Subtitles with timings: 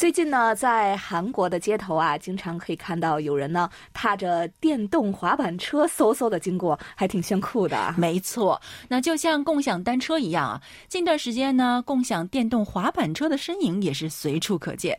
[0.00, 7.94] 最近呢，在韩国的街头啊，经常可以看到有人呢踏着电动滑板车嗖嗖的经过，还挺炫酷的。
[7.98, 10.62] 没错，那就像共享单车一样啊。
[10.88, 14.98] 近段时间呢，共享电动滑板车的身影也是随处可见。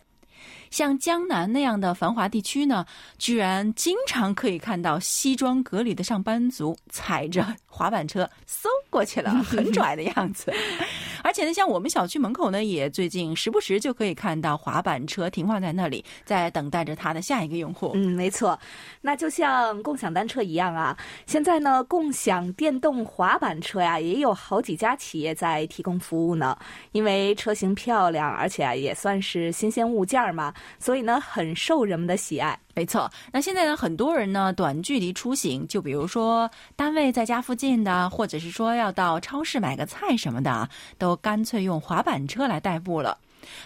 [0.71, 2.83] 像江南那样的繁华地区呢，
[3.19, 10.51] 居然经常可以看到西装革履的上班族踩着滑板车嗖过去了， 很拽的样子。
[11.23, 17.91] 而且呢，像我们小区门口呢，也最近时不时就可以看到滑板车停放在那里，在等待着它的下一个用户。
[17.93, 18.59] 嗯，没错，
[19.01, 20.97] 那就像共享单车一样啊。
[21.27, 26.57] 现在呢，共享电动滑板车呀，也有好几家企业在提供服务呢。
[26.91, 32.59] 因为车型漂亮，而且啊，也算是新鲜物件嘛，所以呢，很受人们的喜爱。
[32.73, 43.17] 没错，那现在呢，很多人呢短距离出行，就比如说单位在家附近的，或者是说要到超市买个菜什么的，都干脆用滑板车来代步了。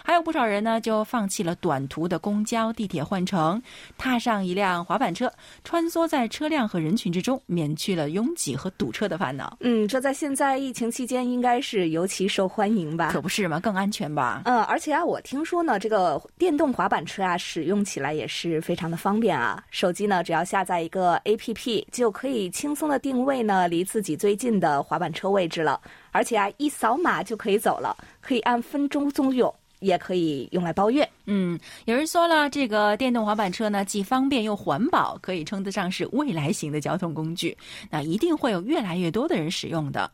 [0.04, 3.60] 还有不少人呢，就放弃了短途的公交、地铁换乘，
[3.98, 5.32] 踏上一辆滑板车，
[5.64, 9.56] 穿梭在车辆和人群之中，免去了拥挤和堵车的烦恼。
[9.60, 13.10] 嗯，这在现在疫情期间应该是尤其受欢迎吧？
[13.12, 14.42] 可不是嘛，更安全吧？
[14.44, 19.62] 嗯，而且啊，我听说呢，这个电动滑板车啊，使用起来也是非常的方便啊。
[19.70, 25.80] 手机呢，只要下载一个 APP，就可以轻松的定位呢离自己最近的滑板车位置了，
[26.12, 27.96] 而且啊，一扫码就可以走了，
[28.26, 29.54] 可以按分钟租用。
[29.80, 31.06] 也可以用来包月。
[31.26, 37.54] 嗯，有人说了，这个电动滑板车呢，既方便又环保，可以称得上是未来型的交通工具。
[37.90, 40.10] 那一定会有越来越多的人使用的。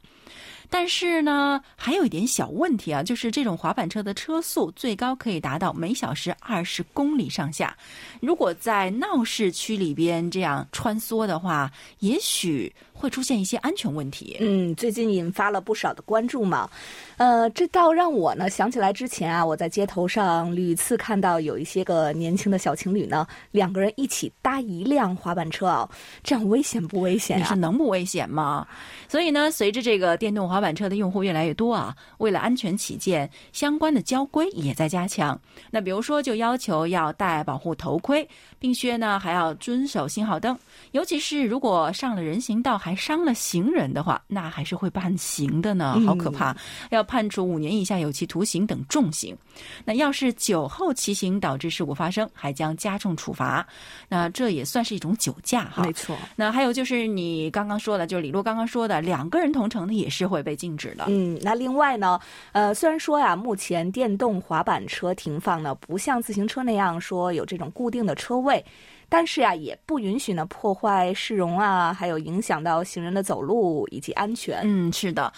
[0.69, 7.77] 但是呢，还有一点小问题啊，就是这种滑板车的车速最高可以达到每小时二十公里上下。
[8.21, 11.71] 如果在闹市区里边这样穿梭的话，
[12.01, 14.37] 也许会出现一些安全问题。
[14.39, 16.71] 嗯，最近引发了不少的关注嘛。
[17.17, 25.89] 呃，这倒让我呢想起来之前啊，我在街头上屡次看到有一些个年轻的小情侣呢，两个人一起搭一辆滑板车啊，
[26.23, 27.45] 这样危险不危险啊？
[27.49, 28.65] 是能不危险吗？
[29.09, 35.39] 所以呢，随着这个电动滑板车的用户越来越多啊，为了安全起见，相关的交规也在加强。
[35.73, 38.29] 那比如说，就要求要戴保护头盔，
[38.61, 40.57] 并且呢还要遵守信号灯。
[40.93, 46.56] 尤其是如果上了人行道还伤了行人的话，那还是会判刑的呢，好可怕！
[46.91, 49.36] 要判处五年以下有期徒刑等重刑。
[49.84, 53.66] 那要是酒后骑行导致事故发生，还将加重处罚。
[54.08, 55.82] 那这也算是一种酒驾哈。
[55.84, 56.16] 没错。
[56.36, 61.04] 那还有就是你刚刚说的，就是李璐刚刚说的，两个人同乘的也是会被禁止的。
[61.09, 62.19] 嗯，那另外呢，
[62.53, 68.64] 呃，虽然说呀，目前电动滑板车停放呢，不像自行车那样说有这种固定的车位。
[69.12, 74.62] 但是呀，也不允许呢破坏市容啊，还有影响到行人的走路以及安全。
[74.65, 75.31] 嗯，是的，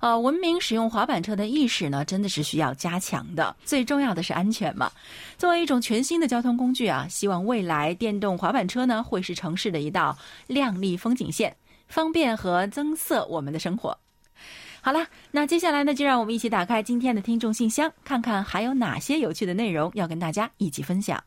[0.00, 3.54] 呃，文明使用滑板车的意识呢，真的是需要加强的。
[3.64, 4.90] 最重要的是安全嘛。
[5.38, 13.96] 作为一种全新的交通工具啊，希望未来电动滑板车呢，会是城市的一道亮丽风景线，方便和增色我们的生活。
[14.82, 21.22] 好了，那接下来呢，就让我们一起打开今天的听众信箱，看看还有哪些有趣的内容要跟大家一起分享。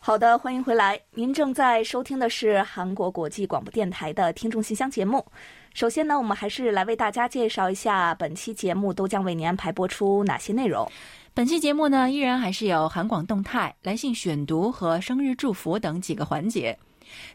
[0.00, 0.98] 好的，欢迎回来。
[1.12, 5.22] 您正在收听的是韩国国际广播电台的听众信箱节目。
[5.74, 10.90] 首先呢，我们还是来为大家介绍一下本期节目都将为您安排播出哪些内容。
[11.34, 16.78] 本期节目呢，依然还是有韩广动态、来信选读和生日祝福等几个环节。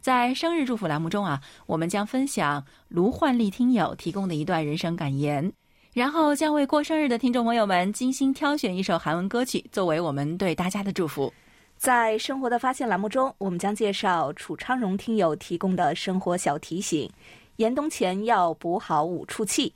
[0.01, 5.51] 在生日祝福栏目中啊，我们将分享卢焕丽听友提供的一段人生感言，
[5.94, 11.33] 然后将为过生日的听众朋友们精心挑选一首韩文歌曲，作为我们对大家的祝福。
[11.77, 17.09] 在生活的发现栏目中，我们将介绍楚昌荣听友提供的生活小提醒：
[17.57, 19.74] 严冬前要补好五处气。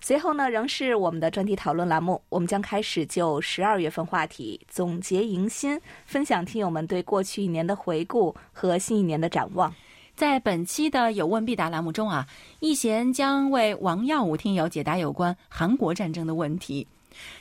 [0.00, 9.74] 随后呢，仍是我们的专题讨论栏目，我们将开始就十二月份话题总结迎新，分享听友们对过去一年的回顾和新一年的展望。
[10.14, 12.26] 在本期的有问必答栏目中啊，
[12.60, 16.86] 易贤将为王耀武听友解答有关韩国战争的问题。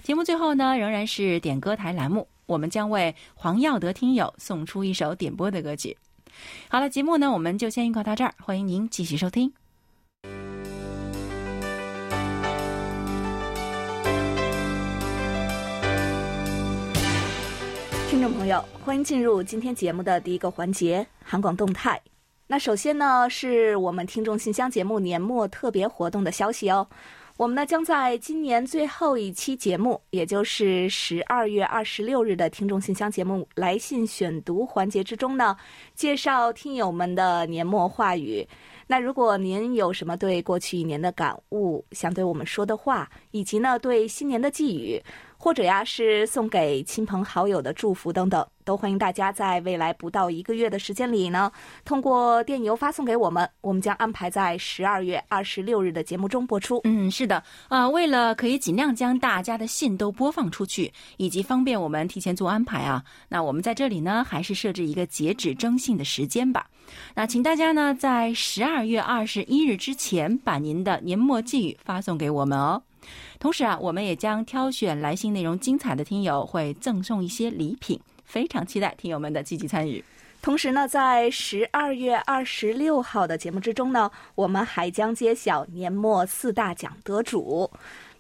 [0.01, 2.27] 节目最后呢，仍然是点歌台栏目。
[2.47, 5.95] 我们将为黄耀德听友送出一首点播的歌曲。
[6.67, 9.64] 好了，节目呢，我们就先预告到这儿，欢迎您继续收听。
[18.15, 22.01] 听众朋友，欢迎进入今天节目的第一个环节——韩广动态。
[22.47, 26.87] 那首先呢，是我们听众信箱节目年末特别活动的消息哦。
[27.35, 35.57] 我们呢将在今年最后一期节目，也就是十二月二十六日的听众信箱节目来信选读环节之中呢，
[35.93, 38.47] 介绍听友们的年末话语。
[38.87, 45.03] 那如果您有什么对过去一年的感悟，想对我们说的话，以及呢对新年的寄语。
[45.45, 51.51] 或者呀，是送给亲朋好友的祝福等等，都欢迎大家在未来不到一个月的时间里呢，
[51.83, 56.81] 通过电邮发送给我们，我们将安排在十二月二十六日的节目中播出。
[56.83, 66.65] 嗯，是的，啊，为了可以尽量将大家的信都播放出去，以及方便我们提前做安排啊，那我们在这里呢，还是设置一个截止征信的时间吧。
[67.13, 72.81] 那请大家呢，在十二月二十一日之前，把您的年末寄语发送给我们哦。
[73.39, 80.03] 同时啊，我们也将挑选来信内容精彩的听友，会赠送一些礼品，非常期待听友们的积极参与。
[80.41, 87.69] 同时呢，在十二月二十六号的节目之中呢，我们还将揭晓年末四大奖得主。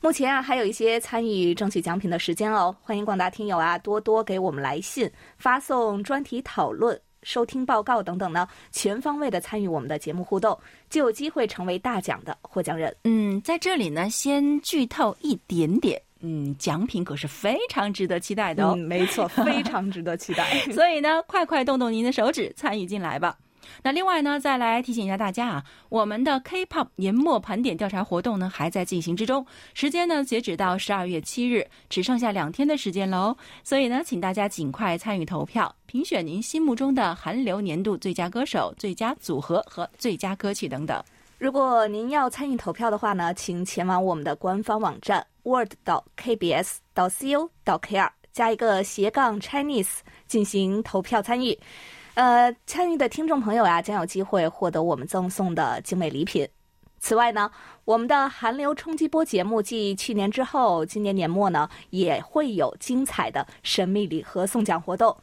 [0.01, 6.99] 目前啊，还有一些参与争取奖品的时间哦，欢迎广大听友啊多多给我们来信，发送专题讨论。
[7.25, 10.57] 收听报告等等呢，全方位的参与我们的节目互动，
[10.89, 12.95] 就有机会成为大奖的获奖人。
[13.03, 16.01] 嗯，在这里呢，先剧透一点点。
[16.21, 18.75] 嗯，奖品可是非常值得期待的哦。
[18.75, 20.57] 没错，非常值得期待。
[20.71, 23.35] 所以呢，快快动动您的手指，参与进来吧。
[23.83, 33.35] 那另外呢，再来提醒一下大家啊，我们的 K-pop 年末盘点调查活动呢还在进行之中，时间呢截止到十二月七日，只剩下两天的时间喽。
[33.63, 41.03] 所以呢，请大家尽快参与投票，评选您心目中的韩流年度最佳歌手、最佳组合和最佳歌曲等等。
[41.37, 49.97] 如果您要参与投票的话呢，请前往我们的官方网站 word 到 kbs 到 co 到 kr 加一个斜杠 Chinese
[50.27, 51.57] 进行投票参与。
[52.15, 56.47] 呃，参与的听众朋友啊，将有机会获得我们赠送的精美礼品。
[56.97, 57.51] 此外呢，
[57.83, 65.15] 我们的韩流冲击波节目继去年之后，今年年末呢也会有精彩的神秘礼盒送奖活动。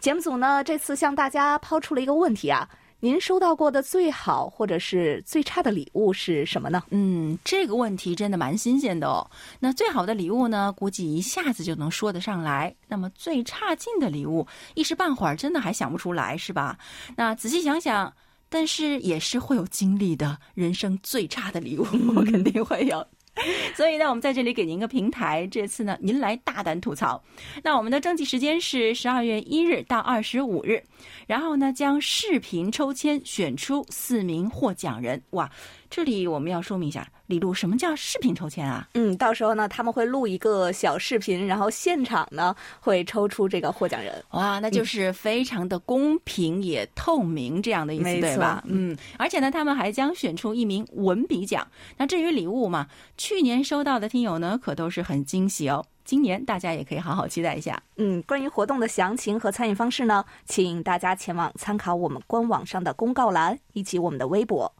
[0.00, 2.68] 节目组呢这次向大家抛出了一个问题啊。
[3.04, 6.84] 您收到过的最好或者是最差的礼物是什么呢？
[6.90, 9.28] 嗯，这个问题真的蛮新鲜的哦。
[9.58, 12.72] 那最好的礼物呢，估计一下子就能说得上来。
[12.86, 14.46] 那么最差劲的礼物，
[14.76, 16.78] 一时半会儿真的还想不出来，是吧？
[17.16, 18.14] 那仔细想想，
[18.48, 20.38] 但是也是会有经历的。
[20.54, 21.84] 人生最差的礼物，
[22.14, 23.04] 我肯定会有。
[23.74, 25.46] 所以呢，我们在这里给您一个平台。
[25.46, 27.22] 这次呢，您来大胆吐槽。
[27.62, 30.82] 那我们的征集时间是十二月一日到二十五日，
[31.26, 35.22] 然后呢，将视频抽签选出四名获奖人。
[35.30, 35.50] 哇！
[35.92, 38.88] 这里我们要说明一下，李璐，什么叫视频抽签啊？
[38.94, 44.24] 嗯，到时候呢，他们会录一个小视频，然后现场呢会抽出这个获奖人。
[44.30, 48.64] 哇，那就是非常的公平也透明这样的意思，对吧？
[48.66, 51.68] 嗯，而且呢，他们还将选出一名文笔奖。
[51.98, 52.86] 那至于礼物嘛，
[53.18, 55.84] 去年收到的听友呢，可都是很惊喜哦。
[56.06, 57.78] 今年大家也可以好好期待一下。
[57.98, 64.72] 嗯，关于活动的详情和参与方式呢，请大家前往参考我们官网上的公告栏以及我们的微博。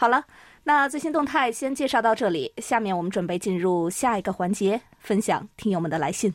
[0.00, 0.24] 好了，
[0.64, 2.50] 那最新动态先介绍到这里。
[2.56, 6.32] 下面我们准备进入下一个环节，分享听友们的来信。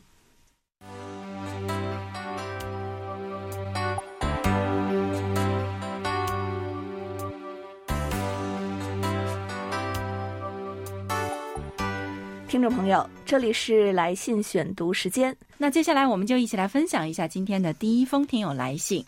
[12.46, 15.36] 听众朋友，这里是来信选读时间。
[15.58, 19.04] 那接下来我们就一起来分享一下今天的第一封听友来信。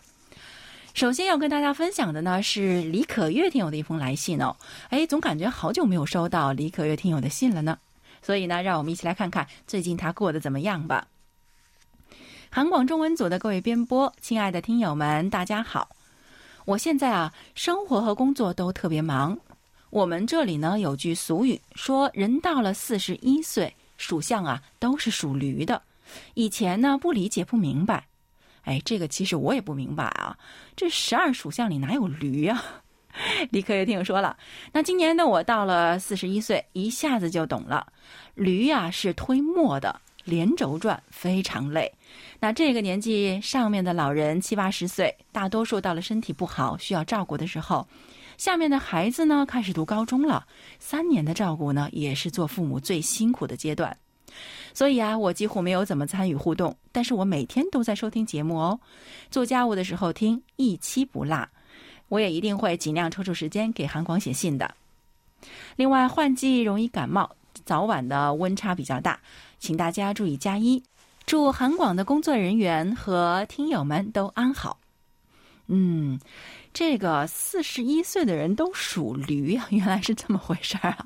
[0.93, 4.55] 首先要跟大家分享的呢是李可月听友的一封来信哦，
[4.89, 7.77] 哎，总感觉好久没有收到李可月听友的信了呢，
[8.21, 11.07] 所以呢，让我们一起来看看最近他过得怎么样吧。
[12.49, 15.89] 韩广中文组的各位编播，亲爱的听友们，大家好，
[16.65, 19.37] 我现在啊，生活和工作都特别忙。
[19.91, 25.81] 我们这里呢有句俗语说，人到了四十一岁，属相啊都是属驴的。
[26.33, 28.08] 以前呢不理解不明白。
[28.63, 30.37] 哎，这个其实我也不明白啊，
[30.75, 32.63] 这十二属相里哪有驴啊？
[33.49, 34.37] 李克也听我说了。
[34.71, 37.85] 那今年呢，我到了四十一岁，一下子就懂了。
[38.35, 41.91] 驴呀是推磨的，连轴转，非常累。
[42.39, 47.85] 那这个年纪上面的老人七八十岁，大多数到了身体不好需要照顾的时候，
[48.37, 50.45] 下面的孩子呢开始读高中了，
[50.77, 53.97] 三年的照顾呢，也是做父母最辛苦的阶段。
[54.73, 58.79] 所以啊，我几乎没有怎么参与互动，但是我每天都在收听节目哦，
[59.29, 61.47] 做家务的时候听，一期不落。
[62.07, 64.73] 我也一定会尽量抽出时间给韩广写信的。
[65.75, 67.29] 另外，换季容易感冒，
[67.65, 69.19] 早晚的温差比较大，
[69.59, 70.81] 请大家注意加衣。
[71.25, 74.79] 祝韩广的工作人员和听友们都安好。
[75.67, 76.19] 嗯，
[76.73, 81.05] 这个四十一岁的人都属驴啊，原来是这么回事儿啊！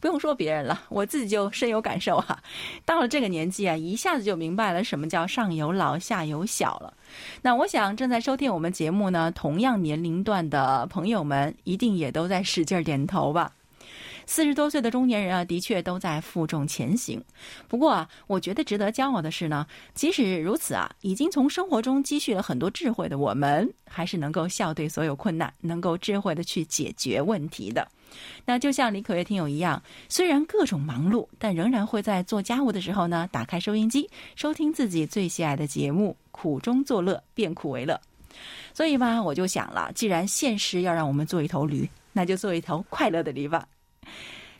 [0.00, 2.42] 不用说别人了，我自己就深有感受啊。
[2.84, 6.92] 到了这个年纪啊，一下子就明白了什么叫上有老下有小了。
[7.40, 13.52] 那我想正在收听我们节目呢，同样年龄段的朋友们一定也都在使劲儿点头吧。
[14.24, 17.22] 四十多岁的中年人啊，的确都在负重前行。
[17.66, 27.86] 不过啊，我觉得值得骄傲的是呢，即使如此啊，已经从生活中积蓄了很多智慧的我们，还是能够笑对所有困难，能够智慧的去解决问题的。
[28.44, 38.00] 那就像李可月听友一样，虽然各种忙碌，但仍然会在做家务的时候呢，打开收音机，收听自己最喜爱的节目，苦中作乐，变苦为乐。
[38.74, 43.66] 所以吧，我就想了，既然现实要让我们做一头驴，那就做一头快乐的驴吧。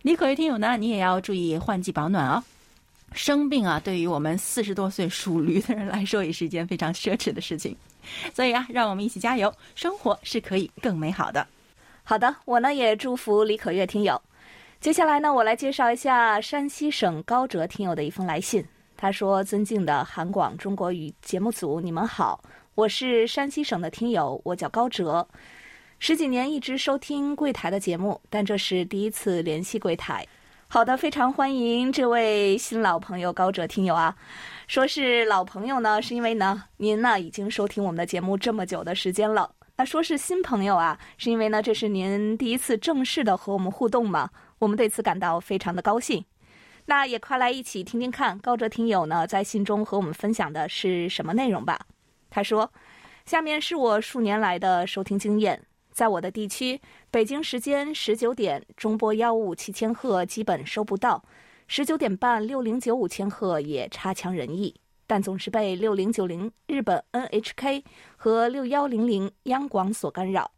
[0.02, 2.42] 李可月听友呢，你也要注意换季保暖哦。
[3.14, 7.76] 生病啊，对于我们四十多岁属驴的人来说，也是一件非常奢侈的事情。
[8.34, 11.46] 所以啊，让我们一起加油，生活是可以更美好的。
[12.04, 14.20] 好的，我呢也祝福李可月听友。
[14.80, 18.64] 接下来呢，我来介绍一下山西省高哲听友的一封来信。
[18.96, 22.42] 他说：“尊敬的韩广中国语节目组，你们好，
[22.74, 25.26] 我是山西省的听友，我叫高哲。
[26.00, 30.26] 十几年一直收听柜台的节目，但这是第一次联系柜台。
[30.66, 34.14] 好的，非常欢迎这位新老朋友高哲听友啊。
[34.66, 39.48] 说是老朋友呢，是因为呢，您呢已经收听我们的节目这么久的时间了。”
[39.82, 46.24] 那说是新朋友啊，是因为呢，这是您第一次正式的和我们互动嘛，我们对此感到非常的高兴。
[46.86, 51.80] 那也快来一起听听看高哲听友呢在信中和我们分享的是什么内容吧。
[52.30, 52.72] 他说
[53.26, 55.60] ：“下面是我数年来的收听经验，
[55.90, 61.24] 在我的地区，北京时间十九点中波幺五七千赫基本收不到，
[61.66, 64.76] 十九点半六零九五千赫也差强人意。”
[65.12, 67.84] 但总是被六零九零日本 NHK
[68.16, 70.50] 和六幺零零央广所干扰，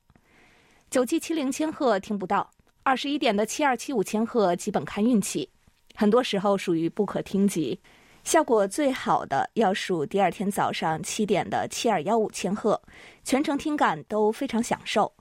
[0.88, 2.48] 九七七零千赫听不到，
[2.84, 5.50] 二十一点的七二七五千赫基本看运气，
[5.96, 7.76] 很多时候属于不可听级。
[8.22, 12.80] 效果最好的要数第二天早上七点的七二幺五千赫，
[13.24, 15.12] 全程听感都非常享受。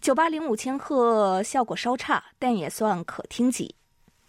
[0.00, 3.76] 九八零五千赫效果稍差，但也算可听级。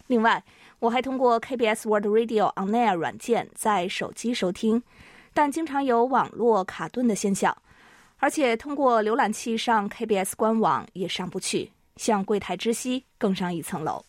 [0.06, 0.44] 另外。
[0.80, 4.82] 我还通过 KBS World Radio On Air 软件在手机收听，
[5.34, 7.56] 但经常有网络卡顿的现象，
[8.18, 14.04] 而且通过浏览器上 KBS 官网也上不去，向柜台知悉更上一层楼。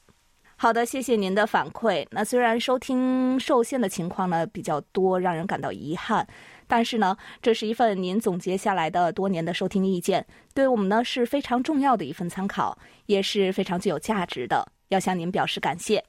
[0.55, 2.05] 好的，谢谢您的反馈。
[2.11, 6.27] 那虽然收听受限的情况呢比较多，让人感到遗憾，
[6.67, 10.23] 但是呢，这是一份您总结下来的多年的收听意见，
[10.53, 16.03] 对我们呢是非常重要的一份参考，也是非常具有价值的，要向您表示感谢。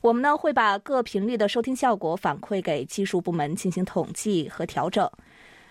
[0.00, 5.08] 我们呢会把各频率的收听效果反馈给技术部门进行统计和调整。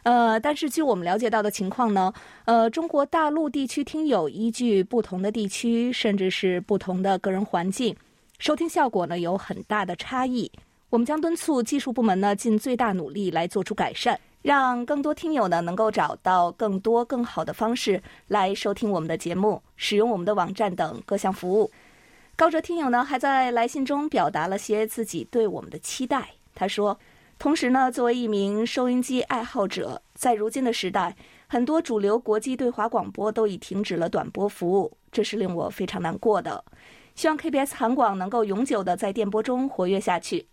[0.04, 2.14] 呃，但是据我们了解到的情况呢，
[2.46, 7.96] 呃，中国大陆地区听友依据不同的地区，甚至是不同的个人环境，
[8.38, 10.52] 收听效果呢有很大的差异。
[10.90, 21.70] 我们将敦促技术部门呢尽最大努力来做出改善，让更多听友呢能够找到更多更好的方式来收听我们的节目，使用我们的网站等各项服务。
[22.40, 26.36] 高哲听友呢，还在来信中表达了些自己对我们的期待。
[26.56, 26.98] 他说
[27.38, 31.18] ：“同时呢，作为一名收音机爱好者，在如今的时代，
[31.48, 36.64] 很多主流国际对华广播都已停止了短波服务，这是令我非常难过的。
[37.14, 40.48] 希望 KBS 韩广能够永久的在电波中活跃下去。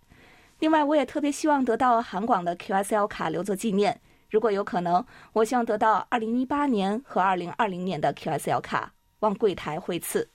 [0.59, 4.01] 另外，我也特别希望得到韩广的 QSL 卡留作纪念。
[4.29, 10.29] 如果有可能，我希望得到2018年和2020年的 QSL 卡，望柜台惠赐。”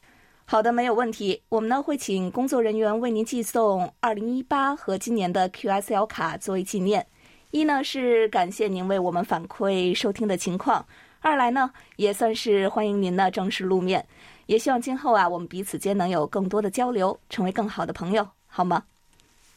[0.52, 1.42] 好的，没有问题。
[1.48, 7.08] 我们呢会请工作人员为您寄送二零一八和今年的 QSL 卡作为纪念。
[7.52, 10.86] 一呢是感谢您为我们反馈收听的情况，
[11.22, 14.06] 二来呢也算是欢迎您呢正式露面。
[14.46, 18.84] 也希望今后啊我们彼此间能有更多的交流，成为更好的朋友，好吗？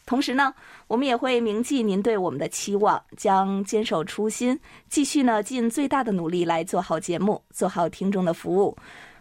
[0.06, 0.54] 同时呢，
[0.86, 4.56] 我们也会铭记您对我们的期望，将坚守初心，
[4.88, 8.76] 继续呢尽最大的努力来做好节目，做好听众的服务。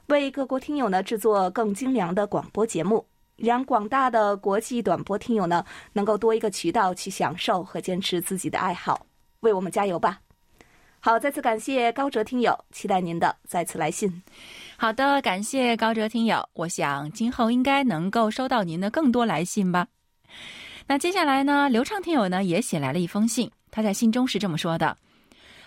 [0.07, 3.05] 为各国听友呢制作更精良的广播节目，
[3.38, 9.05] 让广大的国际短波听友呢能够多一个渠道去享受和坚持自己的爱好，
[9.39, 10.19] 为我们加油吧！
[11.00, 14.24] 好，再次感谢高哲听友，期待您的再次来信。
[14.77, 19.88] 好的，感谢高哲听友，我想今后应该能够收到您的更多来信吧。
[20.86, 24.98] 那接下来呢，刘畅听友呢也写来了一封信，他在信中是这么说的：“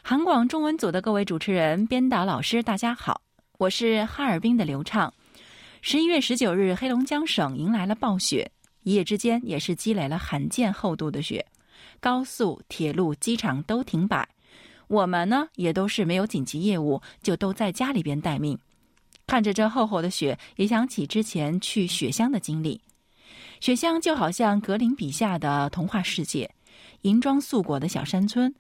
[0.03, 3.21] 韩广中文组的各位主持人、编导老师，大家好。”
[3.59, 5.13] 我是哈尔滨的刘畅。
[5.81, 8.51] 十一月十九日，黑龙江省迎来了暴雪，
[8.83, 11.45] 一夜之间也是积累了罕见厚度的雪。
[11.99, 14.29] 高速、铁路、机场都停摆。
[14.89, 18.59] 我们呢，也都是没有紧急业务，就都在家里边待命。
[19.27, 22.79] 看着这厚厚的雪，也想起之前去雪乡的经历。
[23.61, 26.51] 雪乡就好像格林笔下的童话世界，
[27.03, 28.55] 银装素裹的小山村，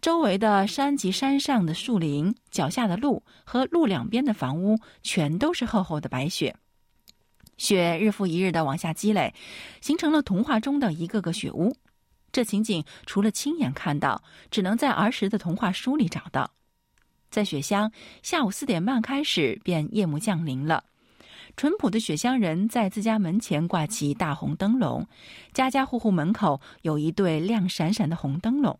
[0.00, 6.54] 周围的山及山上的树林、脚下的路和路两边的房屋，全都是厚厚的白雪。
[7.56, 9.34] 雪日复一日的往下积累，
[9.80, 11.74] 形成了童话中的一个个雪屋。
[12.30, 16.50] 这情景除了亲眼看到，只能在儿时的童话书里找到。
[17.30, 17.90] 在雪乡，
[18.22, 20.84] 下午四点半开始便夜幕降临了。
[21.56, 25.06] 淳朴的雪乡人在自家门前挂起大红灯笼，
[25.54, 28.78] 家家户户门口有一对亮闪闪的红灯笼，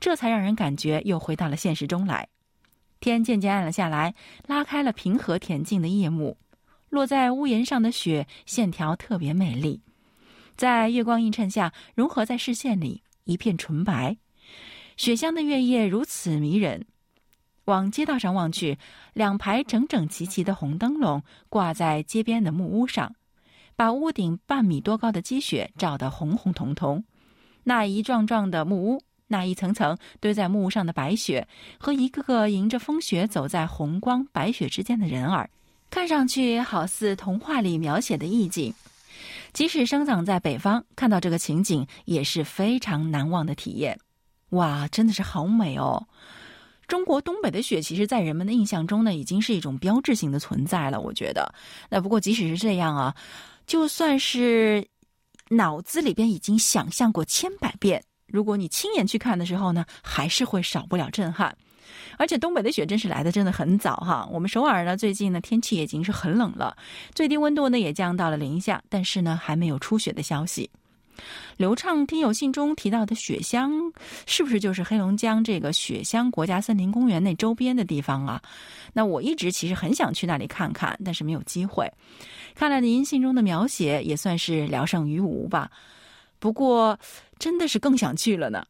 [0.00, 2.28] 这才让人感觉又回到了现实中来。
[3.00, 4.14] 天渐渐暗了下来，
[4.46, 6.38] 拉开了平和恬静的夜幕。
[6.88, 9.82] 落在屋檐上的雪线条特别美丽，
[10.56, 14.16] 在月光映衬下融合在视线里，一片纯白。
[14.96, 16.86] 雪乡的月夜如此迷人。
[17.64, 18.78] 往街道上望去，
[19.12, 23.14] 两排整整齐齐的红灯笼挂在街边的木屋上，
[23.74, 27.04] 把屋顶半米多高的积雪照得红红彤彤。
[27.64, 31.46] 那一幢幢的木屋，那一层层堆在木上的白雪，
[31.78, 35.48] 和一个个迎着风雪走在红光白雪之间的人儿。
[35.90, 38.74] 看上去好似童话里描写的意境，
[39.52, 43.98] 即使生长在北方，看到这个情景也是非常难忘的体验。
[44.50, 46.06] 哇，真的是好美哦！
[46.86, 51.00] 中国东北的雪，其实，在人们的印象中呢，已经是一种标志性的存在了。
[51.00, 51.52] 我觉得，
[51.90, 53.14] 那不过即使是这样啊，
[53.66, 54.86] 就算是
[55.48, 61.56] 脑子里边已经想象过千百遍，如果你亲眼去看的时候呢，还是会少不了震撼。
[62.18, 66.76] 而且东北的雪真是来的真的很早哈，我们首尔呢最近呢天气已经是很冷了，
[67.14, 70.68] 最低温度呢也降到了零下，但是呢还没有初雪的消息。
[71.56, 73.72] 刘畅听友信中提到的雪乡，
[74.26, 78.42] 是不是就是黑龙江这个雪乡国家森林公园那周边的地方啊？
[78.92, 81.90] 那我一直其实很想去那里看看，但是没有机会。
[82.54, 85.70] 看来您信中的描写，也算是聊胜于无吧。
[86.38, 86.98] 不过
[87.38, 88.64] 真的是更想去了呢。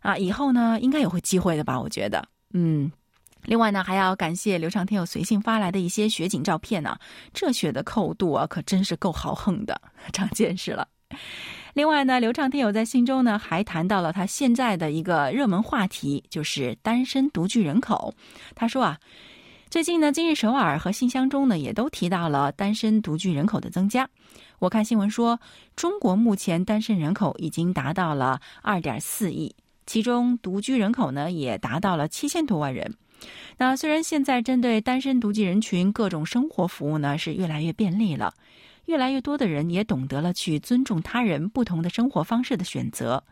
[0.00, 1.80] 啊，以后呢应该也会机会的吧？
[1.80, 2.26] 我觉得。
[2.52, 2.90] 嗯，
[3.44, 6.96] 另外呢，还要感谢刘畅天友随信发来的一些雪景照片呢。
[7.34, 9.80] 这雪的厚度啊，可真是够豪横的，
[10.12, 10.86] 长见识了。
[11.74, 18.14] 另外呢，刘畅听友在信中呢，还谈到了他现在的一个热门话题，就是单身独居人口。
[18.54, 18.98] 他说啊，
[19.68, 24.08] 最近呢，今日首尔和信箱中呢，也都提到了单身独居人口的增加。
[24.58, 25.40] 我看新闻说，
[25.74, 29.54] 中国目前单身人口已经达到了二点四亿。
[29.86, 32.96] 其中独居人口呢也达到了七千多万人。
[33.58, 38.34] 那虽然现在针对单身独居人群各种生活服务呢是越来越便利了，
[38.86, 43.22] 越来越多的人也懂得了去尊重他人不同的生活方式的选择。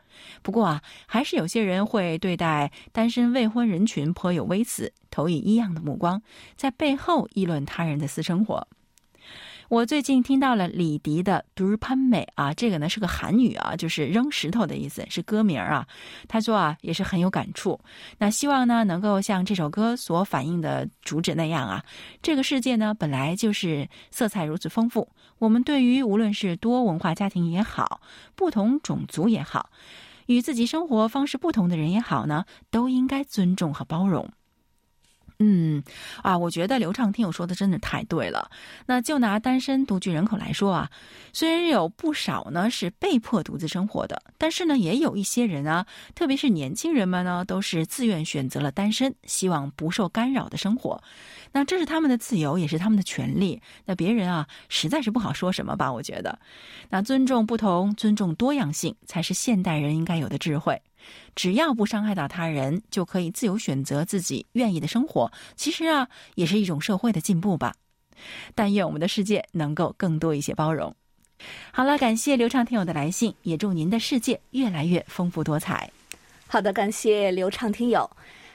[0.43, 6.23] 不过啊，还是有些人会对待单身未婚人群颇有微词，投以异样的目光，
[6.57, 8.69] 在背后议论他人的私生活。
[9.69, 15.87] 我最近听到了李迪的《独潘美》啊，这个呢是个韩语啊，就是扔石头的意思，是歌名啊。
[16.29, 17.81] 他说啊，也是很有感触。
[18.19, 21.83] 那希望呢，能够像这首歌所反映的主旨那样啊，
[22.23, 25.09] 这个世界呢本来就是色彩如此丰富。
[25.39, 28.01] 我们对于无论是多文化家庭也好，
[28.35, 29.71] 不同种族也好，
[30.27, 34.31] 与自己生活方式不同的人也好呢，都应该尊重和包容。
[35.39, 35.83] 嗯，
[36.23, 38.51] 啊，我觉得刘畅听友说的真的太对了。
[38.87, 40.91] 那就拿单身独居人口来说啊，
[41.33, 51.03] 虽然有不少呢是被迫独自生活的，但是呢也有一些人啊，特别是年轻人们呢，都是自愿选择了单身，希望不受干扰的生活。
[51.53, 53.61] 那这是他们的自由，也是他们的权利。
[53.85, 55.93] 那别人啊，实在是不好说什么吧？
[55.93, 56.39] 我觉得，
[56.89, 60.81] 那尊重不同，尊重多样性，才是现代人应该有的智慧。
[61.35, 65.31] 只要不伤害到他人，就可以自由选择自己愿意的生活。
[65.57, 67.75] 其实啊，也是一种社会的进步吧。
[68.55, 70.95] 但愿我们的世界能够更多一些包容。
[71.73, 75.91] 好了，感谢刘畅听友的来信，也祝您的世界越来越丰富多彩。
[76.47, 78.09] 好的，感谢刘畅听友。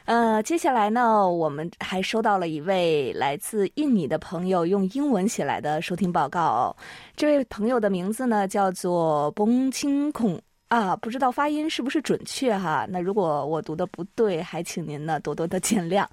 [0.06, 6.76] 呃，接下来呢，我们还收到了一位来自印尼的朋友用英文写来的收听报告。
[7.16, 10.42] 这位朋友的名字呢，叫做崩清孔。
[10.69, 12.86] 啊，不知道发音是不是准确哈？
[12.88, 16.05] 那如果我读的不对，还请您呢多多的见谅。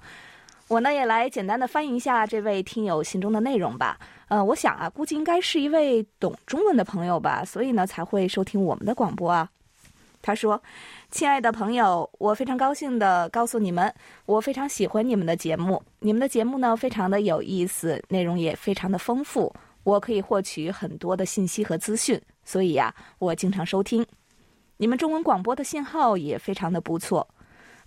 [0.67, 3.99] 我呢也来简单的翻译一下这位听友信中的内容吧。
[4.27, 9.47] 呃，我想啊，估计应该是一位懂中文的朋友吧，所以呢才会收听我们的广播啊。
[10.23, 10.61] 他说
[11.11, 13.93] ：“亲爱的朋友，我非常高兴的告诉你们，
[14.25, 15.81] 我非常喜欢你们的节目。
[15.99, 24.03] 你们的节目呢非常的有意思，内容也非常的丰富，我可以获取很多的信息和资讯，所以呀，我经常收听。”
[24.77, 27.27] 你们中文广播的信号也非常的不错。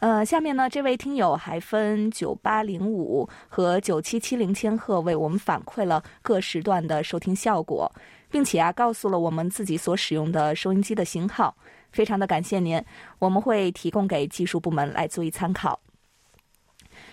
[0.00, 7.90] 呃，下面呢，这位听友还分九八零五和九七七零千赫为我们反馈了各时段的收听效果，
[8.30, 11.54] 并且啊，告诉了我们自己所使用的收音机的型号，
[11.92, 12.82] 非常的感谢您，
[13.18, 15.78] 我们会提供给技术部门来做一参考。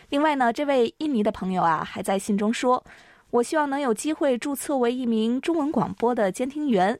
[0.09, 2.81] 另外呢，这位印尼的朋友啊，还在信中说，
[3.31, 6.97] 我希望能有机会注册为一名中文广播的监听员。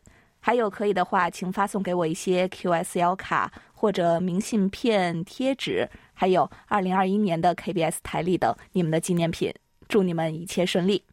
[0.48, 9.54] 还有可以的话，请发送给我一些 QSL 卡或者明信片、贴纸，还有2021年的 KBS 台历等你们的纪念品。
[9.90, 11.04] 祝你们一切顺利。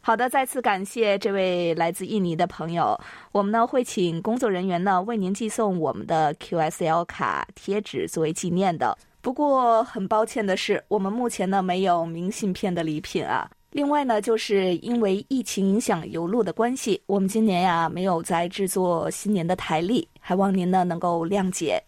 [0.00, 2.98] 好的，再次感谢这位来自印尼的朋友。
[3.32, 8.96] 我们呢会请工作人员呢为您寄送我们的 QSL 卡、贴纸作为纪念的。
[9.20, 13.50] 不过很抱歉的是，我们目前呢没有明信片的礼品啊。
[13.72, 21.82] 另外呢，就是因为疫情影响邮路的关系，我们今年呀没有在制作新年的台历，还望您呢能够谅解。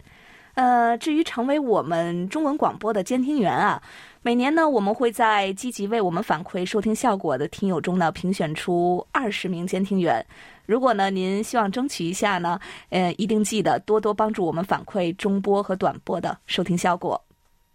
[0.55, 3.83] 呃，至于成为我们中文广播的监听员啊，
[4.23, 10.25] 每年呢我们会在积极为我们反馈收听效果的听友中呢评选出二十名监听员。
[10.65, 17.21] 如果呢您希望争取一下呢，呃，一定记得多多帮助我们反馈中波和短波的收听效果。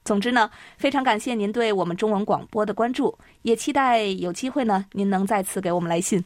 [0.06, 6.24] 总之呢，非常感谢您对我们中文广播的关注，也期待有机会呢，您能再次给我们来信。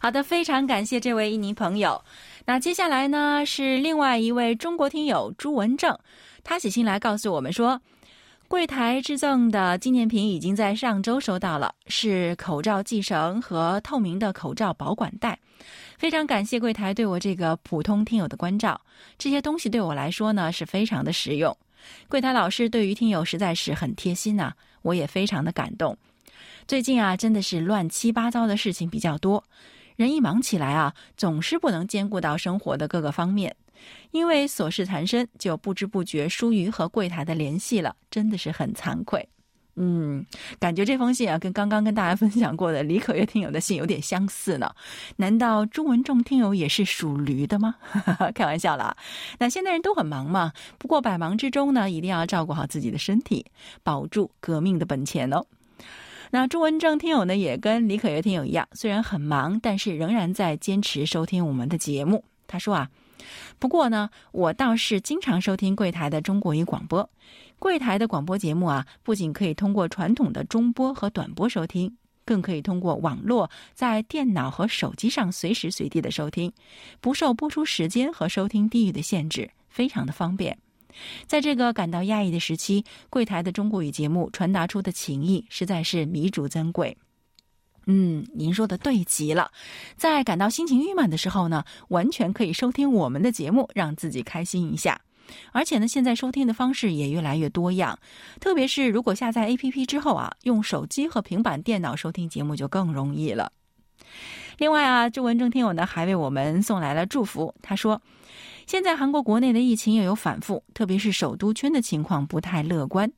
[0.00, 2.02] 好的，非常感谢这位印尼朋友。
[2.44, 5.96] 那接下来呢，是另外一位中国听友朱文正，
[6.42, 7.80] 他写信来告诉我们说，
[8.48, 15.38] 柜台制赠的纪念品已经在上周收到了，是口罩系绳和透明的口罩保管袋。
[15.98, 18.80] 非常感谢柜台对我这个普通听友的关照，
[19.18, 21.56] 这些东西对我来说呢，是非常的实用。
[22.08, 25.96] 柜台老师对于听友实在是很贴心呐，我也非常的感动。
[26.66, 29.42] 最近啊，真的是乱七八糟的事情比较多，
[29.96, 33.56] 人一忙起来啊，总是不能兼顾到生活的各个方面，
[34.12, 39.28] 因为琐事缠身，就不知不觉疏于和柜台的联系了，真的是很惭愧。
[39.82, 40.22] 嗯，
[40.58, 44.70] 感觉这封信啊，跟刚刚跟大家分享过的李可月听友的信有点相似呢。
[45.16, 47.74] 难道朱文仲听友也是属驴的吗？
[48.34, 48.94] 开玩笑了。
[49.38, 53.46] 那现代人都很忙嘛，不过百忙之中呢，一定要照顾好自己的身体，
[53.82, 55.46] 保住革命的本钱哦。
[56.30, 62.22] 那朱文正听友呢，也跟李可月听友一样，虽然很忙，但是仍然在坚持收听我们的节目。
[62.46, 62.90] 他说啊。
[63.58, 67.08] 不过呢，我倒是经常收听柜台的中国语广播。
[67.60, 71.94] 柜台的广播节目啊，不仅可以通过传统的中波和短波收听，
[72.24, 76.50] 更可以通过网络在电脑和手机上随时随地的收听，
[77.02, 80.58] 不受播出时间和收听地域的限制，非常的方便。
[81.26, 86.96] 在这个感到压抑的时期，柜台的中国语节目传达出的情谊实在是弥足珍贵。
[87.86, 89.50] 嗯，您说的对极了。
[89.96, 95.00] 在感到心情郁闷的时候呢，完全可以收听我们的节目，让自己开心一下。
[95.52, 97.98] 而且呢，现在收听的方式也越来越多样，
[98.40, 103.52] 特别是如果下载 APP 之后啊，用手机和平板电脑收听节目就更容易了。
[104.58, 108.00] 另外啊，这文正听友呢还为我们送来了祝福，他说。
[108.66, 113.10] 现在韩国国内的疫情又有反复，特别是首都圈的情况不太乐观。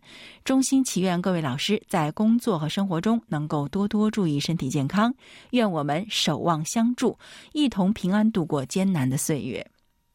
[0.47, 5.15] 衷心祈愿各位老师在工作和生活中能够多多注意身体健康。
[5.51, 7.19] 愿我们守望相助，
[7.53, 9.67] 一同平安度过艰难的岁月。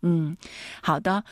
[0.02, 0.36] 嗯，
[0.82, 1.24] 好的。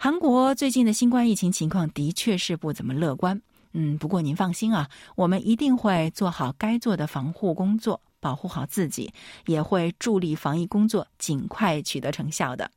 [0.00, 3.42] 韩国最近的新冠疫情情况的确是不怎么乐观。
[3.72, 9.12] 嗯，不过您放心啊，我们一定会做好该做的防护工作，保护好自己，
[9.46, 12.70] 也会助力防疫工作尽快取得成效的。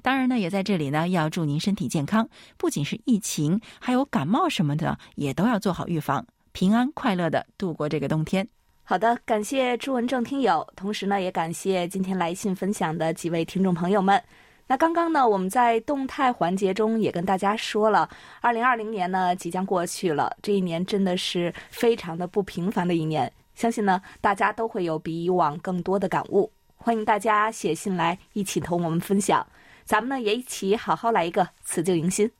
[0.00, 2.26] 当然呢，也在这里呢，要祝您身体健康。
[2.56, 8.48] 不仅是疫情，还有感冒什么的，也都要做好预防，平安快乐的度过这个冬天。
[8.84, 14.22] 好的，感谢朱文正听友，同时呢，也感谢今天来信分享的几位听众朋友们。
[14.66, 18.08] 那刚刚呢，我们在动态环节中也跟大家说了，
[18.40, 26.50] 二零二零年呢即将过去了，这一年真的是非常的不平凡的一年，相信呢大家都会有比以往更多的感悟。
[26.76, 29.46] 欢迎大家写信来，一起同我们分享。
[29.84, 32.30] 咱们呢也一起好好来一个辞旧迎新。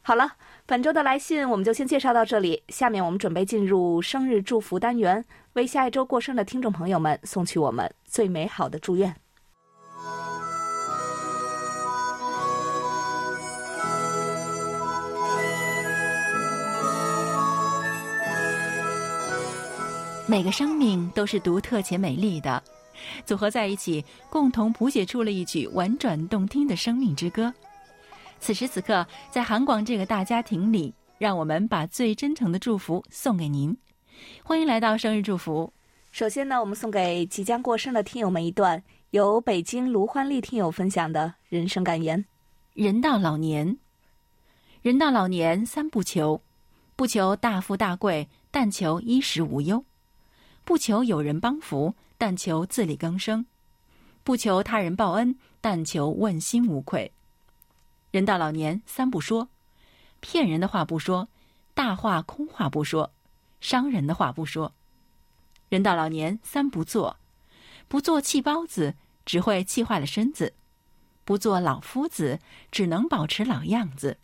[0.00, 0.32] 好了，
[0.64, 2.62] 本周的来信我们就先介绍到这里。
[2.68, 5.22] 下面我们准备进入生日祝福单元，
[5.52, 9.14] 为下一周过生的听众朋友们送去我们最美好的祝愿。
[20.28, 22.60] 每个生命都是独特且美丽的。
[23.24, 27.52] 组合在一起，共同谱写出了一曲婉转动听的生命之歌。
[28.40, 33.76] 此时此刻，在韩广这个大家庭里，让我们把最真诚的祝福送给您。
[34.42, 35.72] 欢迎来到生日祝福。
[36.10, 42.24] 首先呢，我们送给即将过生的听友们一段由北京卢欢丽听友分享的人生感言：
[42.74, 43.76] 人到老年，
[44.82, 46.40] 人到老年三不求：
[46.96, 49.84] 不求大富大贵，但求衣食无忧；
[50.66, 53.44] 不求有人帮扶，但求自力更生；
[54.24, 57.12] 不求他人报恩，但求问心无愧。
[58.10, 59.48] 人到老年三不说：
[60.18, 61.28] 骗人的话不说，
[61.72, 63.12] 大话空话不说，
[63.60, 64.74] 伤人的话不说。
[65.68, 67.16] 人到老年三不做。
[67.86, 70.48] 不做气包子，只会气坏了身子；
[71.24, 72.40] 不做老夫子，
[72.72, 74.16] 只能保持老样子；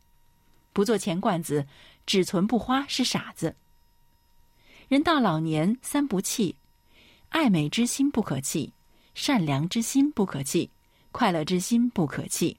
[0.73, 1.69] 不做钱罐子，
[2.05, 3.55] 只存不花是傻子。
[4.93, 6.55] 人到老年三不弃：
[7.31, 8.75] 爱美之心不可弃，
[9.15, 10.71] 善良之心不可弃，
[11.13, 12.59] 快乐之心不可弃。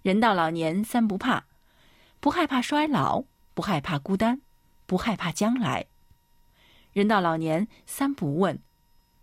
[0.00, 1.44] 人到老年三不怕：
[2.18, 4.40] 不害怕衰老，不害怕孤单，
[4.86, 5.84] 不害怕将来。
[6.94, 8.58] 人到老年三不问。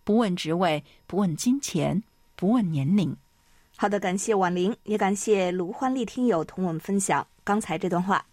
[0.04, 2.04] 不问职位，不问金钱，
[2.36, 3.18] 不问年龄。
[3.78, 8.28] 好的，感谢婉玲，也感谢卢欢丽听友同我们分享刚才这段话。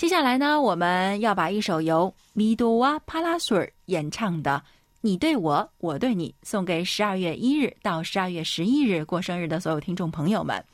[0.00, 4.62] 接下来呢，我们要把一首由米多瓦帕拉索尔演唱的
[5.02, 10.64] 《你对我，我对你》送给十二月一日到十二月十一日过生日的所有听众朋友们。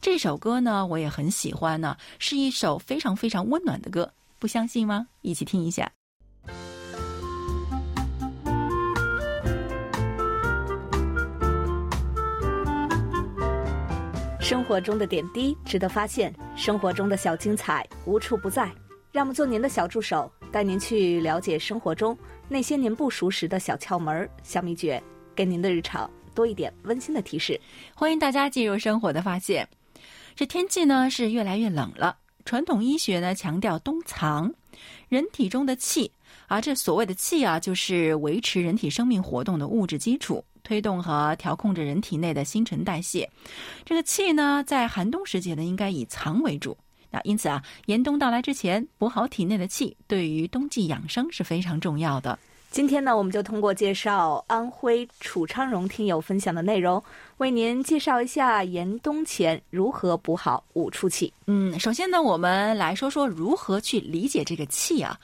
[0.00, 5.06] 这首歌呢，我也很喜欢呢，是一首非常非常温暖的歌，不相信吗？
[5.22, 5.88] 一起听一下。
[14.44, 18.70] 生活中的点滴值得发现，生活中的小精彩无处不在。
[19.10, 22.14] 让我们做您的小助手，带您去了解生活中
[22.46, 25.02] 那些您不熟识的小窍门、小秘诀，
[25.34, 27.58] 给您的日常多一点温馨的提示。
[27.94, 29.66] 欢迎大家进入生活的发现。
[30.36, 34.52] 这天气呢是越来越冷了，传统医学呢强调冬藏，
[35.08, 36.12] 人体中的气，
[36.48, 40.44] 而这所谓的气啊，就是维持人体生命活动的物质基础。
[40.64, 43.30] 推动和调控着人体内的新陈代谢，
[43.84, 46.76] 这个气呢，在寒冬时节呢，应该以藏为主。
[47.10, 52.36] 那因此啊，严冬到来之前，补好体内的气，对于冬季养生是非常重要的。
[52.70, 57.00] 今天呢，我们就通过介绍安徽楚昌荣听友分享的内容，
[57.36, 61.32] 为您介绍一下严冬前如何补好五出气。
[61.46, 65.16] 嗯，首先呢，我们来说说如何去理解这个气啊。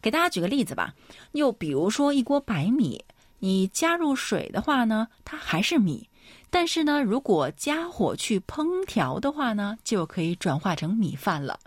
[0.00, 0.94] 给大家举个例子吧，
[1.32, 3.04] 又比如说一锅白米。
[3.40, 6.08] 你加入水的话呢，它还是米；
[6.50, 11.58] 但是呢，如果加火去烹调的话呢，就可以转化成米饭了。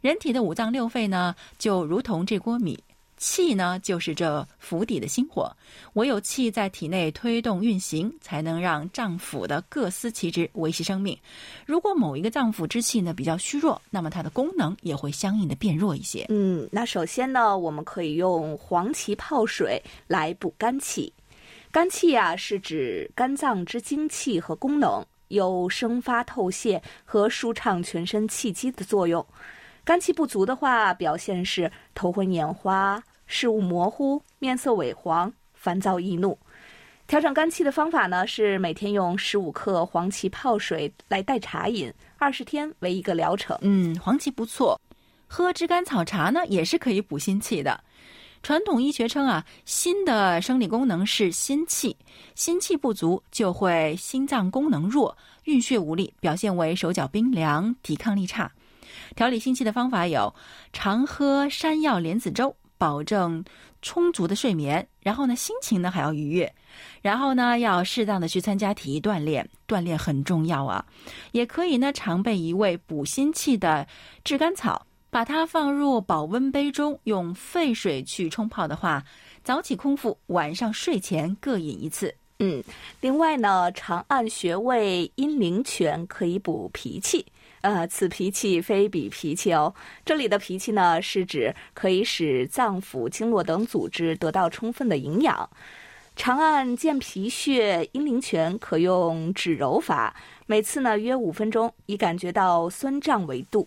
[0.00, 2.82] 人体的五脏六肺呢，就如同这锅米。
[3.20, 5.54] 气呢，就是这府邸的心火，
[5.92, 11.16] 唯有气在体内推动运行，才能让脏腑的各司其职，维系生命。
[11.66, 16.24] 如果某一个脏腑之气呢比较虚弱，那么它的功能也会相应的变弱一些。
[16.30, 21.12] 嗯，那首先呢，我们可以用黄芪泡水来补肝气。
[21.70, 29.24] 肝气啊，是指肝脏之精气和功能，有生发透泄和舒畅全身气机的作用。
[29.84, 33.02] 肝气不足的话，表现是头昏眼花。
[33.32, 36.36] 视物模糊，面色萎黄，烦躁易怒。
[37.06, 43.56] 调整肝气的方法呢，是每天用十五克黄芪泡水来代茶饮，二十天为一个疗程。
[43.60, 44.80] 嗯，黄芪不错，
[45.28, 47.80] 喝炙甘草茶呢也是可以补心气的。
[48.42, 51.96] 传统医学称啊，心的生理功能是心气，
[52.34, 58.50] 心气不足就会心脏功能弱，运血无力，表现为手脚冰凉，抵抗力差。
[59.14, 60.34] 调理心气的方法有：
[60.72, 62.56] 常喝山药莲子粥。
[62.80, 63.44] 保证
[63.82, 66.50] 充足的睡眠，然后呢，心情呢还要愉悦，
[67.02, 70.82] 然后呢，要适当的去参加体育锻炼，锻炼很重要啊。
[71.32, 73.86] 也可以呢，常备一味补心气的
[74.24, 79.04] 炙甘草，把它放入保温杯中，用沸水去冲泡的话，
[79.44, 82.14] 早起空腹，晚上睡前各饮一次。
[82.38, 82.64] 嗯，
[83.02, 87.26] 另外呢，长按穴位阴陵泉可以补脾气。
[87.62, 89.74] 呃，此脾气非彼脾气哦。
[90.04, 95.48] 这里的脾气呢，是指可以使脏腑、经络等组织得到充分的营养。
[96.16, 100.14] 长按健脾穴阴陵泉可用指揉法，
[100.46, 103.66] 每次呢约五分钟，以感觉到酸胀为度。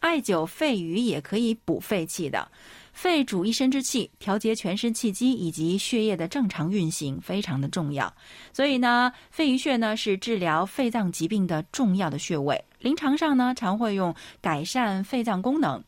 [0.00, 2.48] 艾灸肺俞也可以补肺气的。
[2.92, 8.12] 肺主一身之气，调节全身气机以及血液的正常运行非常的重要。
[8.52, 12.62] 所以呢，肺俞穴呢是治疗肺脏疾病的重要的穴位。
[12.82, 15.82] 临床上呢，常会用改善肺脏功能。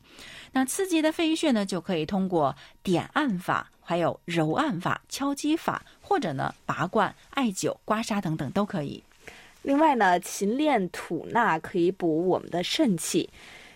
[0.53, 9.03] 那刺激的肺俞穴呢，就可以通过点按法、还有揉按法、敲击法，或者呢拔罐、艾灸、刮痧等等都可以。
[9.61, 13.29] 另外呢，勤练吐纳可以补我们的肾气。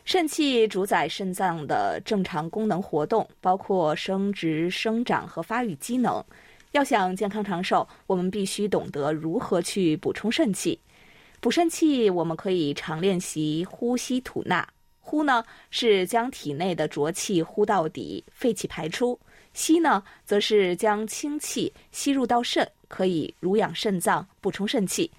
[0.05, 6.23] 肾气主宰肾脏的正常功能活动，包括生殖、生长和发育机能。
[6.71, 10.79] 要想健康长寿，我们必须懂得如何去补充肾气。
[11.41, 14.67] 补肾气，我们可以常练习呼吸吐纳。
[14.99, 19.17] 呼呢是将体内的浊气呼到底，废气排出；
[19.54, 25.10] 吸呢则是将清气吸入到肾，可以濡养肾脏，补充肾气。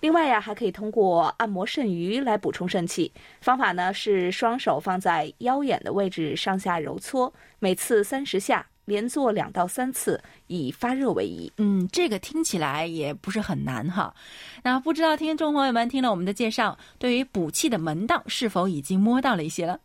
[0.00, 3.12] 另外呀，还可以通过按摩肾盂来补充肾气。
[3.40, 8.66] 方法呢是双手放在腰眼的位置上下揉搓，每次三十下。
[8.84, 11.52] 连做两到三次，以发热为宜。
[11.56, 14.14] 嗯，这个听起来也不是很难哈。
[14.62, 19.78] 那不知道听众朋友们听了我们的介绍，对于补气的门道是否已经摸到了一些了？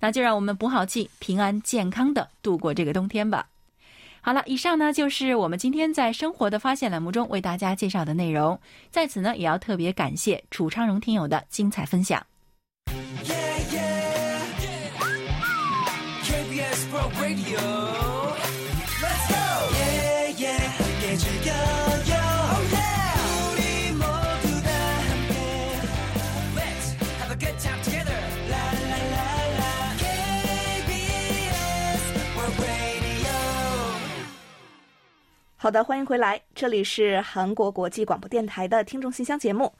[0.00, 3.46] 那就让我们补好气，平安健康的度过这个冬天吧。
[4.20, 8.60] 好了，以上呢就是我们今天在生活的发现栏目中为大家介绍的内容。
[8.90, 12.24] 在此呢，也要特别感谢楚昌荣听友的精彩分享。
[35.62, 39.72] 好的，欢迎回来，这里是韩国国际广播电台的听众信箱节目。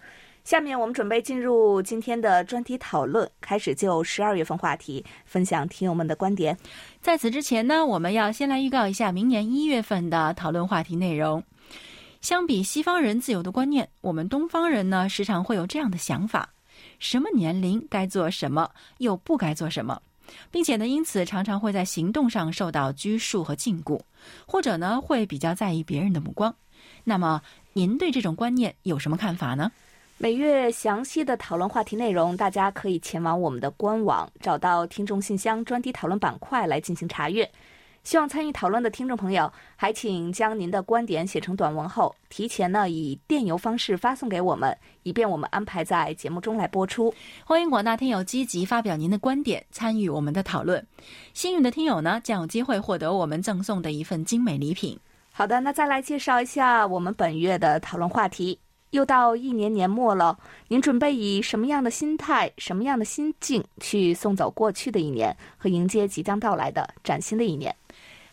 [0.44, 6.56] 下面我们准备进入今天的专题讨论，开始就十二月份话题分享听友们的观点。
[7.00, 11.42] 在此之前呢，我们要先来预告一下明年一月份的讨论话题内容。
[12.20, 16.48] 相比西方人自由的观念，我们东方人呢时常会有这样的想法：
[17.00, 20.00] 什么年龄该做什么，又不该做什么。
[20.50, 24.00] 并且呢，因此常常会在行动上受到拘束和禁锢，
[24.46, 26.54] 或者呢，会比较在意别人的目光。
[27.04, 27.42] 那么，
[27.72, 29.72] 您对这种观念有什么看法呢？
[30.18, 37.50] 每月详细的讨论话题内容，大家可以前往我们的官网，找到听众信箱专题讨论板块来进行查阅。
[38.04, 47.14] 希望参与讨论的听众朋友，还请将您的观点写成短文后，提前呢以电邮方式发送给我们，以便我们安排在节目中来播出。
[47.44, 50.84] 欢迎广大听友积极发表您的观点，参与我们的讨论。
[51.32, 54.98] 幸运的听友呢，将有机会获得我们赠送的一份精美礼品。
[55.30, 58.58] 好的，那再来介绍一下我们本月的讨论话题。
[58.90, 60.38] 又到一年年末了，
[60.68, 67.74] 您准备以什么样的心态、什么样的心境去送走过去的一年，和迎接即将到来的崭新的一年？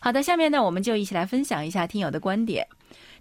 [0.02, 2.66] 好的，下面呢，我们就一起来分享一下听友的观点。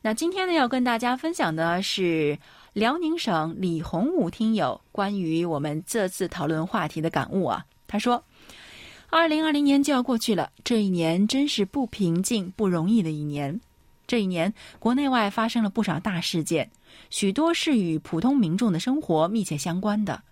[0.00, 2.38] 那今天呢，要跟大家分享的是
[2.72, 7.66] 辽宁省李洪武听友关于我们这次讨论话题的感悟啊。
[7.88, 8.22] 他说
[9.10, 13.60] ：“二零二零年就要过去了，这一年真是不平静、不容易的一年。
[14.06, 16.70] 这一年，国内外发生了不少大事件，
[17.10, 20.22] 许多是与普通民众的生活密切相关的。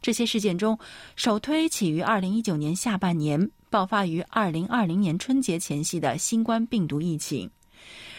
[0.00, 0.78] 这些事件中，
[1.16, 7.50] 首推起于二零一九年下半年。”爆发于二零二零年春节前夕的新冠病毒疫情，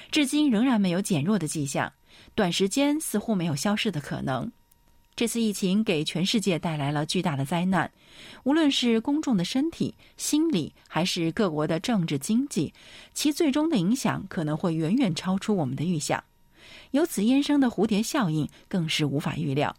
[0.10, 1.94] 至今仍然没有减弱的迹象，
[2.34, 4.52] 短时间似乎没有消失的可能。
[5.16, 7.92] 这次疫情给全世界带来了巨大的灾难，
[8.44, 12.74] 无论是公众的身体、心理，还是各国的政治经济，
[13.14, 16.24] 其最终的影响可能会远远超出我们的预想。
[16.90, 19.76] 由此衍生的蝴蝶效应更是无法预料。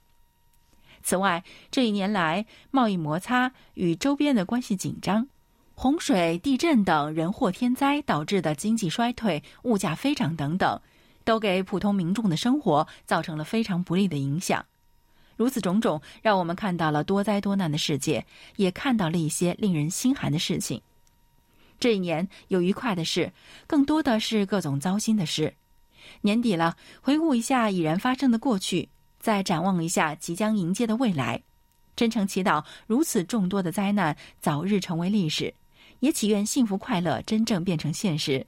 [1.03, 5.27] 此外，这一年来贸易摩擦与周边的关系紧张。
[5.75, 10.81] 洪水、地震等人祸天灾导致的经济衰退、物价飞涨等等，
[11.25, 14.65] 都给普通民众的生活造成了非常不利的影响。
[15.37, 18.25] 如此种种，让我们看到了多灾多难的世界，
[18.57, 20.81] 也看到了一些令人心寒的事情。
[21.81, 23.33] 这一年有愉快的事，
[23.67, 25.53] 更多的是各种糟心的事。
[26.21, 31.43] 年底了，回顾一下已然发生的过去，再展望一下即将迎接的未来，
[31.97, 35.53] 真诚祈祷如此众多的灾难早日成为历史。
[36.05, 38.47] 也祈愿幸福快乐真正变成现实，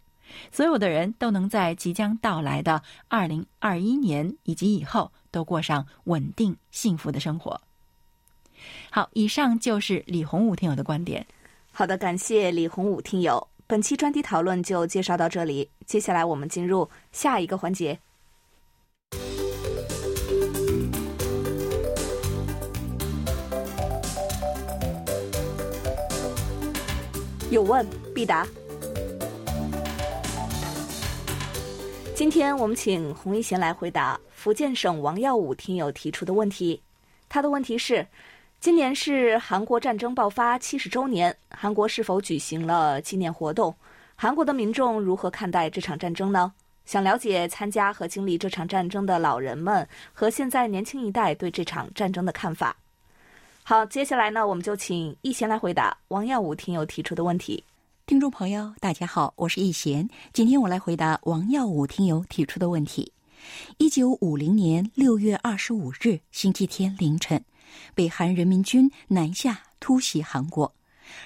[0.53, 7.59] 所有的人都能在即将到来的二零二一年以及以后都过上稳定幸福的生活。
[8.91, 11.27] 好，以上就是李洪武听友的观点。
[11.73, 13.49] 好的，感谢李洪武听友。
[13.67, 17.99] 本期专题讨论就介绍到这里，接下来我们进入下一个环节。
[27.51, 28.45] 有问必答。
[32.13, 36.83] 今天我们请洪一贤来回答福建省王耀武听友提出的问题。
[37.29, 38.05] 他的问题是：
[38.59, 43.73] 今年是韩国战争爆发七十周年，韩国是否举行了纪念活动？
[44.17, 46.53] 韩国的民众如何看待这场战争呢？
[46.85, 52.77] 想了解参加和经历这场战争的老人们和现在年轻一代对这场战争的看法。
[53.69, 57.65] 好，接下来呢，我们就请易贤来回答王耀武听友提出的问题。
[58.07, 60.09] 听众朋友，大家好，我是易贤。
[60.33, 63.13] 今天我来回答王耀武听友提出的问题。
[63.79, 67.45] 一九五零年六月二十五日星期天凌晨，
[67.93, 70.73] 北韩人民军南下突袭韩国，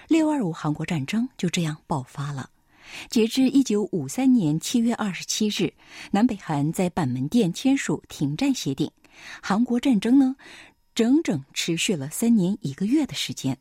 [0.08, 2.48] 六二五韩国战争就这样爆发了。
[3.10, 5.70] 截至一九五三年七月二十七日，
[6.10, 8.90] 南北韩在板门店签署停战协定，
[9.42, 10.34] 韩国战争呢，
[10.94, 13.56] 整整持续了三年一个月的时间。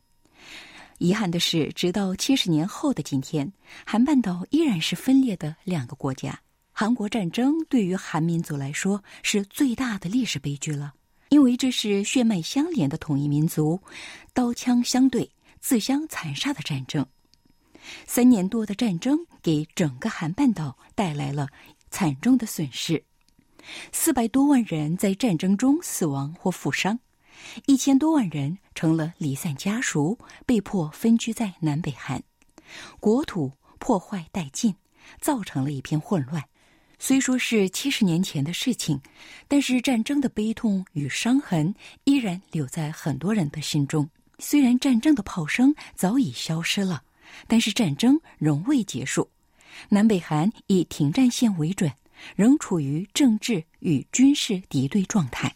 [0.98, 3.50] 遗憾的是，直到七十年后的今天，
[3.86, 6.38] 韩半岛依然是分裂的两个国家。
[6.72, 10.92] 韩国战争对于韩民族来说是最大的历史悲剧了，
[11.30, 13.80] 因为这是血脉相连的统一民族，
[14.34, 17.06] 刀枪相对、自相残杀的战争。
[18.06, 21.48] 三年多的战争给整个韩半岛带来了
[21.90, 23.02] 惨重的损失，
[23.90, 26.98] 四百多万人在战争中死亡或负伤。
[27.66, 32.22] 一千多万人成了离散家属，被迫分居在南北韩，
[33.00, 34.74] 国土破坏殆尽，
[35.20, 36.44] 造成了一片混乱。
[36.98, 39.00] 虽说是七十年前的事情，
[39.48, 41.74] 但是战争的悲痛与伤痕
[42.04, 44.08] 依然留在很多人的心中。
[44.38, 47.02] 虽然战争的炮声早已消失了，
[47.48, 49.30] 但是战争仍未结束。
[49.88, 51.90] 南北韩以停战线为准，
[52.36, 55.54] 仍处于政治与军事敌对状态。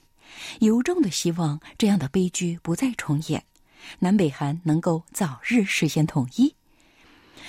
[0.61, 3.45] 由衷的希望这样的悲剧不再重演，
[3.99, 6.55] 南北韩能够早日实现统一。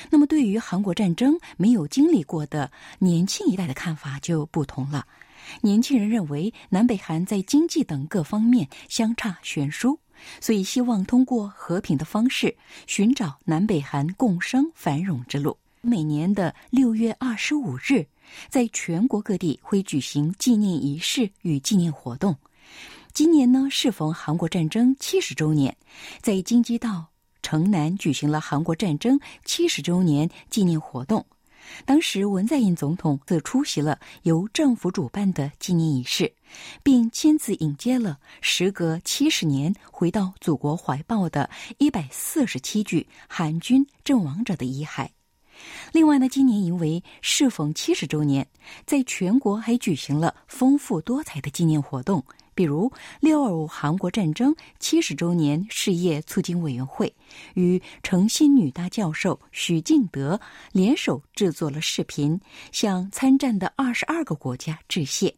[0.09, 5.07] 那么，对于韩国战争没有经历过的年轻一代的看法就不同了。
[5.61, 9.97] 年轻人认为南北韩在经济等各方面相差悬殊，
[10.41, 12.55] 所以希望通过和平的方式
[12.87, 15.55] 寻找南北韩共生繁荣之路。
[15.81, 18.05] 每年的六月二十五日，
[18.49, 22.35] 在全国各地会举行纪念仪式与纪念活动。
[23.15, 25.73] 今年呢，适逢韩国战争七十周年，
[26.21, 27.05] 在京畿道
[27.41, 31.25] 城南举行了韩国战争七十周年纪念活动。
[31.85, 36.29] 当时，文在寅总统则出席了由政府主办的纪念仪式，
[36.83, 45.07] 并亲自迎接了时隔七十年回到祖国怀抱的一百四十七具韩军阵亡者的遗骸。
[45.93, 48.45] 另外呢，今年因为适逢七十周年，
[48.85, 52.21] 在全国还举行了丰富多彩的纪念活动。
[52.55, 57.13] 比如“六二五”韩国战争七十周年事业促进委员会
[57.53, 60.39] 与诚信女大教授许敬德
[60.71, 62.39] 联手制作了视频，
[62.71, 65.35] 向参战的二十二个国家致谢。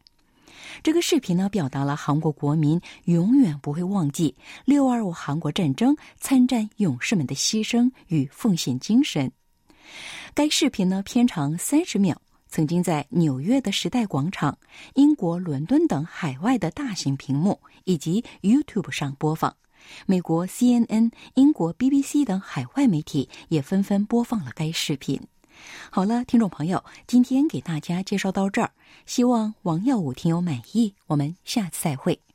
[0.83, 9.31] 这个视频呢，表达了韩国国民永远不会忘记“六二五”韩国战争参战勇士们的牺牲与奉献精神。
[10.33, 12.21] 该视频呢，片长三十秒。
[12.49, 14.57] 曾经在纽约的时代广场、
[14.95, 19.55] 英国伦敦等海外的大型屏幕以及 YouTube 上播放，
[20.05, 25.21] 美国 CNN、英国 BBC 等海外媒体也纷纷播放了该视频。
[25.89, 28.71] 好了，听众朋友，今天给大家介绍到这儿，
[29.05, 30.93] 希望王耀武听友满意。
[31.07, 32.26] 我们下次再会。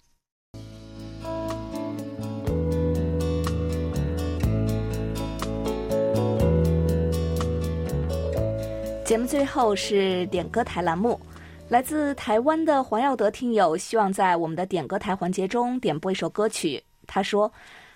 [9.05, 11.21] 节目最后是点歌台栏目，
[11.69, 16.83] 来自台湾的黄耀德听友希望在我们的点歌台环节中点播一首歌曲。
[17.07, 17.53] 他说：“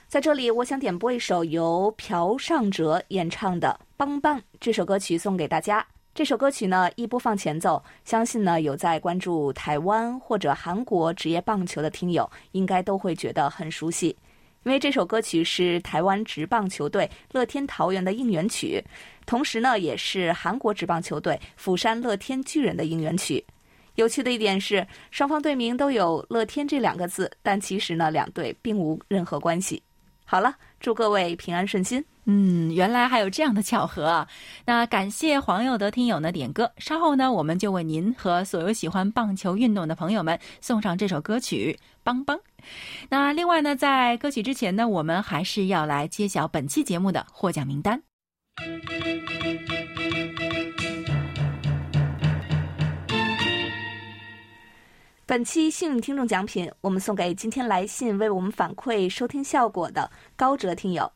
[0.08, 5.86] 在这里，我想点播一首由朴尚哲演唱的《棒棒》这首歌曲送给大家。
[6.12, 14.14] 这首歌曲呢，一播放前奏，相信呢有在关注台湾或者韩国职业棒球的听友，应该都会觉得很熟悉。”
[14.66, 18.82] 因为这首歌曲是台湾职棒球队乐天桃园的应援曲，
[19.24, 23.42] 同时呢，也是韩国职棒球队釜山乐天巨人的应援曲。
[23.94, 29.80] 有趣的一点是，双方队名都有“乐天”这两个字，但其实呢，两队并无任何关系。
[30.24, 32.04] 好了，祝各位平安顺心。
[32.24, 34.26] 嗯，原来还有这样的巧合啊！
[34.64, 42.36] 那感谢黄佑德听友的点歌，稍后呢，我们就为您和所有喜欢棒球运动的朋友们送上这首歌曲《邦邦》。
[43.08, 48.02] 那另外呢，在歌曲之前呢，我们还是要来揭晓本期节目的获奖名单。
[55.28, 61.10] 本期幸运听众奖品，我们送给今天来信为我们反馈收听效果的高哲听友。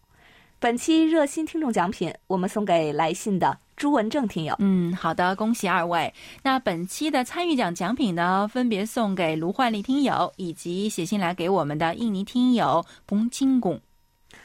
[0.59, 4.55] 本期热心听众奖品，我们送给来信的朱文正听友。
[4.59, 6.13] 嗯，好的，恭喜二位。
[6.43, 13.81] 那本期的参与奖奖品呢，分别送给卢焕丽听友以及写信来给我们的印尼听友彭清贡。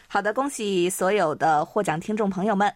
[0.08, 2.74] 好的，恭喜所有的获奖听众朋友们。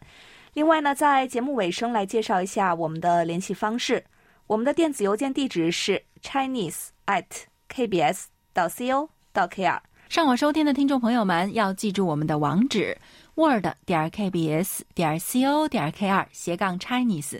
[0.54, 4.04] 另外呢，在节目尾声来介绍一下我们的联系方式。
[4.46, 7.24] 我们的电子邮件地址是 chinese at
[7.74, 8.26] kbs.
[8.52, 9.08] 到 co.
[9.32, 9.80] 到 kr。
[10.10, 12.98] 上网收听的听众朋友们要记住我们的网址
[13.40, 17.40] ：word 点 kbs 点 co 点 kr 斜杠 Chinese。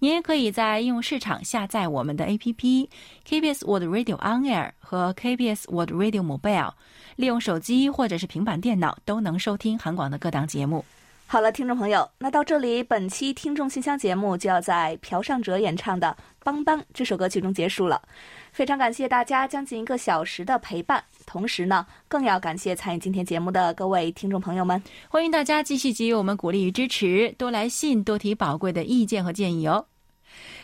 [0.00, 2.88] 您也可以在应用市场下载我们的 APP
[3.28, 6.72] KBS Word Radio On Air 和 KBS Word Radio Mobile，
[7.14, 10.84] 利用手机或者是平板电脑都能收听韩广的各档节目。
[11.32, 16.08] 好了，听众朋友，那到这里，本期听众信箱节目就要在朴尚哲演唱的
[16.44, 18.02] 《邦邦》这首歌曲中结束了。
[18.50, 24.82] 非常感谢大家将近一个小时的陪伴，同时呢，更要感谢参与今天节目的各位听众朋友们。
[25.08, 29.86] 欢迎大家继续给予我们鼓励与支持，多来信，多提宝贵的意见和建议哦。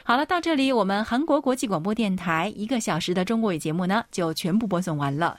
[0.03, 5.39] 好了，到这里，我们韩国国际广播电台一个小时的中国语节目呢，就全部播送完了。